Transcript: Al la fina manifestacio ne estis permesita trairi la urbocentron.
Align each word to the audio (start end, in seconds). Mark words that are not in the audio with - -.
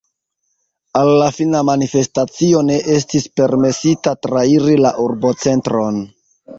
Al 1.01 1.09
la 1.23 1.27
fina 1.35 1.61
manifestacio 1.67 2.63
ne 2.71 2.79
estis 2.97 3.31
permesita 3.43 4.19
trairi 4.27 4.83
la 4.85 4.97
urbocentron. 5.09 6.07